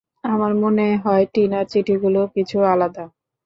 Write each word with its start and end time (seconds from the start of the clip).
আমার 0.23 0.51
মনে 0.55 0.87
হয়, 1.03 1.23
টিনার 1.33 1.65
চিঠিগুলো 1.65 2.21
কিছু 2.35 2.57
আলাদা। 2.65 3.05